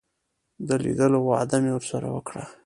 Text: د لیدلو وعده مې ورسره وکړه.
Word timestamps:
د 0.67 0.69
لیدلو 0.83 1.19
وعده 1.29 1.57
مې 1.63 1.71
ورسره 1.75 2.07
وکړه. 2.15 2.43